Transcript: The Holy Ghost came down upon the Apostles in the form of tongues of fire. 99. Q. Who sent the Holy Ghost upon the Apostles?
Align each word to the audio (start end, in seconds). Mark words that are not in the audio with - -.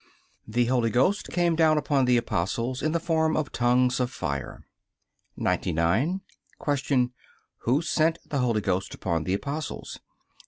The 0.47 0.65
Holy 0.65 0.89
Ghost 0.89 1.29
came 1.29 1.55
down 1.55 1.77
upon 1.77 2.05
the 2.05 2.17
Apostles 2.17 2.81
in 2.81 2.91
the 2.91 2.99
form 2.99 3.37
of 3.37 3.51
tongues 3.51 3.99
of 3.99 4.09
fire. 4.09 4.63
99. 5.37 6.21
Q. 6.65 7.11
Who 7.59 7.83
sent 7.83 8.17
the 8.25 8.39
Holy 8.39 8.61
Ghost 8.61 8.95
upon 8.95 9.25
the 9.25 9.35
Apostles? 9.35 9.99